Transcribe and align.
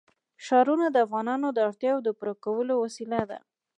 ښارونه 0.45 0.85
د 0.91 0.97
افغانانو 1.05 1.47
د 1.53 1.57
اړتیاوو 1.67 2.05
د 2.05 2.09
پوره 2.17 2.33
کولو 2.43 2.73
وسیله 2.83 3.21
ده. 3.29 3.39